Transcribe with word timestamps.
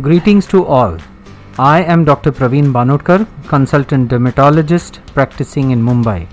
Greetings 0.00 0.46
to 0.46 0.64
all. 0.64 0.96
I 1.58 1.82
am 1.82 2.04
Dr. 2.04 2.30
Praveen 2.30 2.72
Banodkar, 2.72 3.26
consultant 3.48 4.08
dermatologist 4.08 5.00
practicing 5.06 5.72
in 5.72 5.82
Mumbai. 5.82 6.28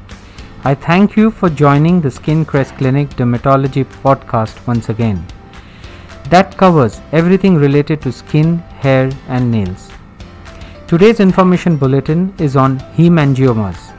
I 0.64 0.76
thank 0.76 1.18
you 1.18 1.32
for 1.32 1.50
joining 1.50 2.00
the 2.00 2.12
Skin 2.12 2.46
Crest 2.46 2.76
Clinic 2.78 3.10
Dermatology 3.22 3.84
podcast 4.04 4.68
once 4.68 4.90
again. 4.90 5.26
That 6.30 6.56
covers 6.56 7.02
everything 7.12 7.56
related 7.56 8.04
to 8.04 8.12
skin, 8.12 8.60
hair, 8.86 9.12
and 9.30 9.50
nails. 9.50 9.90
Today's 10.86 11.20
information 11.20 11.76
bulletin 11.76 12.36
is 12.38 12.56
on 12.56 12.78
hemangiomas. 12.98 13.96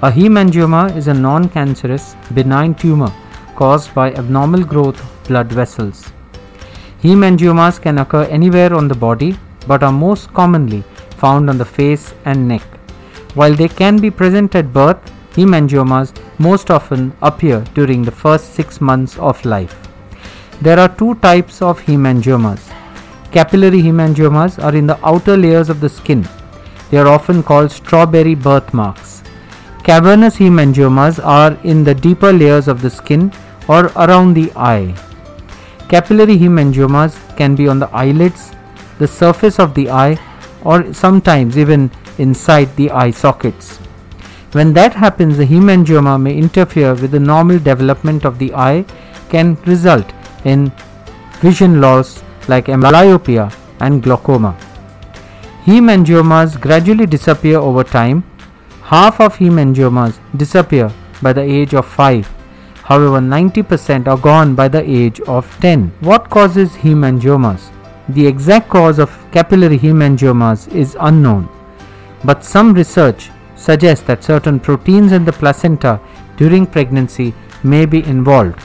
A 0.00 0.10
hemangioma 0.10 0.96
is 0.96 1.08
a 1.08 1.12
non 1.28 1.50
cancerous, 1.50 2.16
benign 2.32 2.74
tumor 2.74 3.12
caused 3.54 3.94
by 3.94 4.12
abnormal 4.14 4.64
growth 4.64 4.98
of 4.98 5.28
blood 5.28 5.52
vessels. 5.52 6.10
Hemangiomas 7.02 7.80
can 7.80 7.98
occur 7.98 8.24
anywhere 8.24 8.74
on 8.74 8.88
the 8.88 8.94
body 8.94 9.38
but 9.68 9.82
are 9.82 9.92
most 9.92 10.32
commonly 10.34 10.82
found 11.18 11.48
on 11.48 11.58
the 11.58 11.64
face 11.64 12.14
and 12.24 12.48
neck. 12.48 12.62
While 13.34 13.54
they 13.54 13.68
can 13.68 13.98
be 13.98 14.10
present 14.10 14.54
at 14.54 14.72
birth, 14.72 14.98
hemangiomas 15.32 16.12
most 16.38 16.70
often 16.70 17.12
appear 17.22 17.60
during 17.74 18.02
the 18.02 18.10
first 18.10 18.54
six 18.54 18.80
months 18.80 19.16
of 19.18 19.44
life. 19.44 19.76
There 20.60 20.80
are 20.80 20.88
two 20.88 21.14
types 21.16 21.62
of 21.62 21.80
hemangiomas. 21.80 22.72
Capillary 23.30 23.82
hemangiomas 23.82 24.62
are 24.62 24.74
in 24.74 24.86
the 24.88 24.98
outer 25.06 25.36
layers 25.36 25.68
of 25.68 25.80
the 25.80 25.88
skin. 25.88 26.26
They 26.90 26.98
are 26.98 27.06
often 27.06 27.42
called 27.42 27.70
strawberry 27.70 28.34
birthmarks. 28.34 29.22
Cavernous 29.84 30.36
hemangiomas 30.36 31.24
are 31.24 31.56
in 31.62 31.84
the 31.84 31.94
deeper 31.94 32.32
layers 32.32 32.66
of 32.66 32.82
the 32.82 32.90
skin 32.90 33.32
or 33.68 33.86
around 33.94 34.34
the 34.34 34.50
eye. 34.56 34.94
Capillary 35.88 36.36
hemangiomas 36.38 37.16
can 37.36 37.54
be 37.54 37.66
on 37.66 37.78
the 37.78 37.88
eyelids, 37.94 38.52
the 38.98 39.08
surface 39.08 39.58
of 39.58 39.72
the 39.74 39.90
eye, 39.90 40.18
or 40.62 40.92
sometimes 40.92 41.56
even 41.56 41.90
inside 42.18 42.74
the 42.76 42.90
eye 42.90 43.10
sockets. 43.10 43.78
When 44.52 44.74
that 44.74 44.92
happens, 44.92 45.38
the 45.38 45.46
hemangioma 45.46 46.20
may 46.20 46.36
interfere 46.36 46.94
with 46.94 47.10
the 47.12 47.20
normal 47.20 47.58
development 47.58 48.24
of 48.24 48.38
the 48.38 48.54
eye, 48.54 48.84
can 49.30 49.56
result 49.64 50.12
in 50.44 50.72
vision 51.40 51.80
loss 51.80 52.22
like 52.48 52.66
amblyopia 52.66 53.52
and 53.80 54.02
glaucoma. 54.02 54.56
Hemangiomas 55.64 56.60
gradually 56.60 57.06
disappear 57.06 57.58
over 57.58 57.84
time. 57.84 58.24
Half 58.82 59.20
of 59.20 59.36
hemangiomas 59.36 60.18
disappear 60.36 60.90
by 61.22 61.32
the 61.32 61.42
age 61.42 61.74
of 61.74 61.86
5 61.86 62.37
However, 62.88 63.20
90% 63.20 64.08
are 64.08 64.16
gone 64.16 64.54
by 64.54 64.68
the 64.68 64.82
age 64.82 65.20
of 65.20 65.44
10. 65.60 65.92
What 66.00 66.30
causes 66.30 66.70
hemangiomas? 66.70 67.70
The 68.08 68.26
exact 68.26 68.70
cause 68.70 68.98
of 68.98 69.10
capillary 69.30 69.78
hemangiomas 69.78 70.74
is 70.74 70.96
unknown, 70.98 71.50
but 72.24 72.42
some 72.42 72.72
research 72.72 73.28
suggests 73.56 74.06
that 74.06 74.24
certain 74.24 74.58
proteins 74.58 75.12
in 75.12 75.26
the 75.26 75.32
placenta 75.34 76.00
during 76.38 76.64
pregnancy 76.64 77.34
may 77.62 77.84
be 77.84 78.02
involved. 78.04 78.58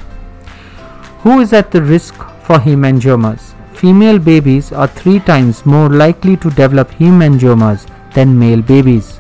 Who 1.24 1.42
is 1.42 1.52
at 1.52 1.72
the 1.72 1.82
risk 1.82 2.16
for 2.46 2.60
hemangiomas? 2.60 3.54
Female 3.74 4.20
babies 4.20 4.72
are 4.72 4.88
three 4.88 5.20
times 5.20 5.66
more 5.66 5.90
likely 5.90 6.38
to 6.38 6.50
develop 6.52 6.92
hemangiomas 6.92 7.88
than 8.14 8.40
male 8.40 8.62
babies. 8.62 9.20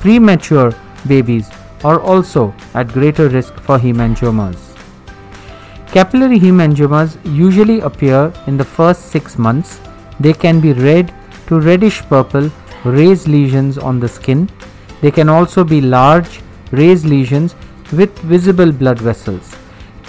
Premature 0.00 0.74
babies 1.06 1.50
are 1.84 2.00
also 2.00 2.54
at 2.74 2.92
greater 2.92 3.28
risk 3.28 3.54
for 3.60 3.78
hemangiomas. 3.78 4.58
Capillary 5.92 6.40
hemangiomas 6.40 7.16
usually 7.24 7.80
appear 7.80 8.32
in 8.46 8.56
the 8.56 8.64
first 8.64 9.10
6 9.12 9.38
months. 9.38 9.80
They 10.18 10.32
can 10.32 10.60
be 10.60 10.72
red 10.72 11.12
to 11.48 11.60
reddish 11.60 12.02
purple 12.02 12.50
raised 12.84 13.28
lesions 13.28 13.78
on 13.78 14.00
the 14.00 14.08
skin. 14.08 14.48
They 15.00 15.10
can 15.10 15.28
also 15.28 15.64
be 15.64 15.80
large 15.80 16.40
raised 16.70 17.06
lesions 17.06 17.54
with 17.92 18.18
visible 18.18 18.72
blood 18.72 18.98
vessels. 18.98 19.54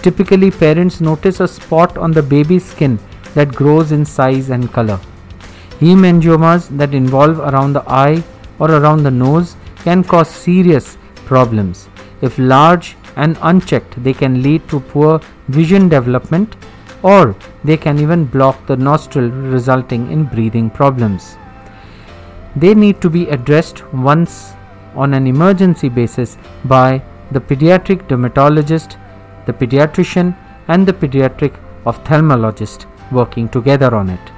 Typically, 0.02 0.52
parents 0.52 1.02
notice 1.02 1.40
a 1.40 1.47
spot 1.47 1.97
on 1.97 2.12
the 2.12 2.24
baby's 2.24 2.66
skin 2.66 3.00
that 3.34 3.53
grows 3.53 3.91
in 3.91 4.06
size 4.06 4.50
and 4.50 4.72
color. 4.72 5.00
Hemangiomas 5.80 6.69
that 6.78 6.94
involve 6.94 7.40
around 7.40 7.74
the 7.74 7.84
eye 7.88 8.24
or 8.59 8.72
around 8.72 9.03
the 9.03 9.12
nose 9.12 9.56
can 9.84 10.03
cause 10.03 10.30
serious 10.30 10.97
problems. 11.25 11.90
If 12.22 12.38
large 12.38 12.96
and 13.16 13.38
unchecked, 13.41 14.03
they 14.03 14.13
can 14.13 14.41
lead 14.41 14.68
to 14.69 14.80
poor 14.80 15.19
vision 15.47 15.90
development 15.90 16.56
or 17.03 17.36
they 17.63 17.78
can 17.78 18.00
even 18.00 18.25
block 18.25 18.66
the 18.66 18.75
nostril, 18.75 19.30
resulting 19.30 20.12
in 20.12 20.25
breathing 20.25 20.69
problems. 20.69 21.38
They 22.56 22.74
need 22.74 23.02
to 23.02 23.09
be 23.09 23.28
addressed 23.30 23.84
once 23.94 24.53
on 24.96 25.14
an 25.14 25.28
emergency 25.28 25.90
basis 25.90 26.38
by 26.64 27.02
the 27.31 27.40
pediatric 27.41 28.08
dermatologist, 28.08 28.97
the 29.46 29.53
pediatrician, 29.53 30.35
and 30.68 30.88
the 30.88 30.94
pediatric 30.94 31.59
ophthalmologist 31.85 32.85
working 33.12 33.50
together 33.50 33.94
on 33.94 34.09
it. 34.09 34.31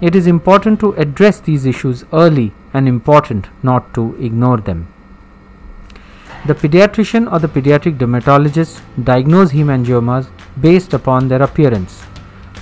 It 0.00 0.14
is 0.14 0.26
important 0.26 0.80
to 0.80 0.92
address 0.92 1.40
these 1.40 1.66
issues 1.66 2.04
early 2.12 2.52
and 2.72 2.86
important 2.88 3.46
not 3.62 3.92
to 3.94 4.14
ignore 4.20 4.58
them. 4.58 4.88
The 6.46 6.54
pediatrician 6.54 7.32
or 7.32 7.40
the 7.40 7.48
pediatric 7.48 7.98
dermatologist 7.98 8.80
diagnose 9.02 9.50
hemangiomas 9.50 10.28
based 10.60 10.94
upon 10.94 11.26
their 11.26 11.42
appearance. 11.42 12.04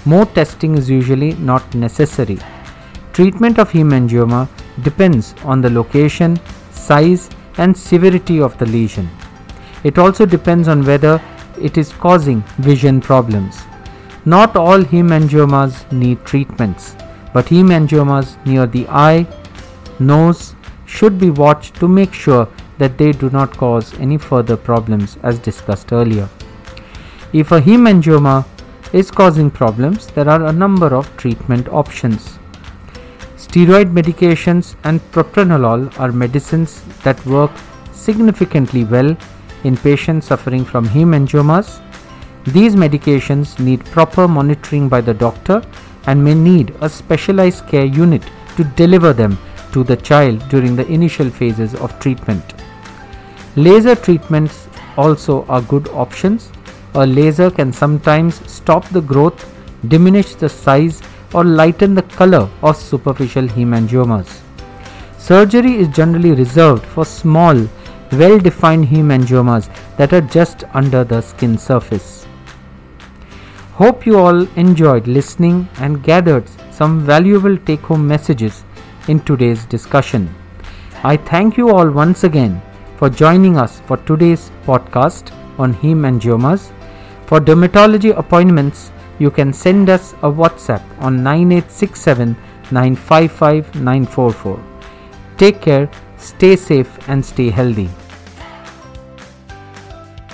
More 0.06 0.24
testing 0.24 0.78
is 0.78 0.88
usually 0.88 1.34
not 1.34 1.74
necessary. 1.74 2.38
Treatment 3.12 3.58
of 3.58 3.70
hemangioma 3.70 4.48
depends 4.82 5.34
on 5.44 5.60
the 5.60 5.68
location, 5.68 6.40
size, 6.70 7.28
and 7.58 7.76
severity 7.76 8.40
of 8.40 8.56
the 8.56 8.64
lesion. 8.64 9.06
It 9.82 9.98
also 9.98 10.24
depends 10.24 10.66
on 10.66 10.86
whether 10.86 11.20
it 11.60 11.76
is 11.76 11.92
causing 11.92 12.42
vision 12.56 13.02
problems. 13.02 13.64
Not 14.24 14.56
all 14.56 14.78
hemangiomas 14.78 15.92
need 15.92 16.24
treatments, 16.24 16.96
but 17.34 17.44
hemangiomas 17.46 18.34
near 18.46 18.66
the 18.66 18.86
eye, 18.88 19.26
nose 19.98 20.54
should 20.86 21.18
be 21.18 21.28
watched 21.28 21.74
to 21.76 21.86
make 21.86 22.14
sure 22.14 22.48
that 22.78 22.98
they 22.98 23.12
do 23.12 23.30
not 23.30 23.56
cause 23.56 23.94
any 24.00 24.18
further 24.18 24.56
problems 24.56 25.16
as 25.22 25.38
discussed 25.38 25.92
earlier. 25.92 26.28
If 27.32 27.52
a 27.52 27.60
hemangioma 27.60 28.46
is 28.92 29.10
causing 29.10 29.50
problems, 29.50 30.06
there 30.08 30.28
are 30.28 30.46
a 30.46 30.52
number 30.52 30.94
of 30.94 31.16
treatment 31.16 31.68
options. 31.68 32.38
Steroid 33.36 33.92
medications 33.92 34.76
and 34.84 35.00
propranolol 35.12 35.98
are 35.98 36.12
medicines 36.12 36.82
that 37.02 37.24
work 37.26 37.50
significantly 37.92 38.84
well 38.84 39.16
in 39.64 39.76
patients 39.76 40.26
suffering 40.26 40.64
from 40.64 40.88
hemangiomas. 40.88 41.80
These 42.46 42.76
medications 42.76 43.58
need 43.58 43.84
proper 43.86 44.28
monitoring 44.28 44.88
by 44.88 45.00
the 45.00 45.14
doctor 45.14 45.62
and 46.06 46.22
may 46.22 46.34
need 46.34 46.74
a 46.80 46.88
specialized 46.88 47.66
care 47.66 47.84
unit 47.84 48.22
to 48.56 48.64
deliver 48.64 49.12
them 49.12 49.38
to 49.72 49.82
the 49.82 49.96
child 49.96 50.48
during 50.48 50.76
the 50.76 50.86
initial 50.86 51.30
phases 51.30 51.74
of 51.74 51.98
treatment. 51.98 52.63
Laser 53.56 53.94
treatments 53.94 54.66
also 54.96 55.44
are 55.46 55.62
good 55.62 55.86
options. 55.90 56.50
A 56.94 57.06
laser 57.06 57.52
can 57.52 57.72
sometimes 57.72 58.40
stop 58.50 58.84
the 58.88 59.00
growth, 59.00 59.48
diminish 59.86 60.34
the 60.34 60.48
size, 60.48 61.00
or 61.32 61.44
lighten 61.44 61.94
the 61.94 62.02
color 62.02 62.48
of 62.62 62.76
superficial 62.76 63.46
hemangiomas. 63.46 64.40
Surgery 65.18 65.76
is 65.76 65.86
generally 65.88 66.32
reserved 66.32 66.84
for 66.84 67.04
small, 67.04 67.68
well 68.12 68.40
defined 68.40 68.86
hemangiomas 68.88 69.70
that 69.98 70.12
are 70.12 70.20
just 70.20 70.64
under 70.74 71.04
the 71.04 71.20
skin 71.20 71.56
surface. 71.56 72.26
Hope 73.74 74.04
you 74.04 74.18
all 74.18 74.46
enjoyed 74.56 75.06
listening 75.06 75.68
and 75.78 76.02
gathered 76.02 76.44
some 76.72 77.00
valuable 77.00 77.56
take 77.56 77.80
home 77.80 78.06
messages 78.06 78.64
in 79.06 79.20
today's 79.20 79.64
discussion. 79.64 80.32
I 81.04 81.16
thank 81.16 81.56
you 81.56 81.70
all 81.70 81.90
once 81.90 82.24
again 82.24 82.60
for 83.04 83.10
joining 83.10 83.58
us 83.58 83.80
for 83.86 83.96
today's 84.08 84.50
podcast 84.66 85.30
on 85.58 85.74
hemangiomas. 85.80 86.72
For 87.26 87.38
dermatology 87.38 88.16
appointments, 88.16 88.92
you 89.18 89.30
can 89.30 89.52
send 89.52 89.90
us 89.90 90.14
a 90.28 90.30
WhatsApp 90.40 90.82
on 91.00 91.22
9867 91.22 92.34
955 92.70 93.74
944. 93.74 94.58
Take 95.36 95.60
care, 95.60 95.90
stay 96.16 96.56
safe, 96.56 96.98
and 97.06 97.22
stay 97.22 97.50
healthy. 97.50 97.90